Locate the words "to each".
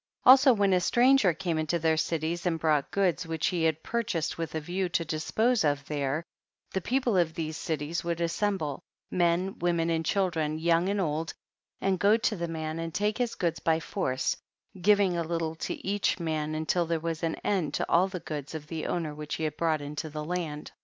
15.53-16.19